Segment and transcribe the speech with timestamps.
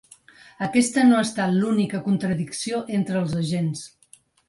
[0.67, 3.89] Aquesta no ha estat l’única contradicció entre els agents.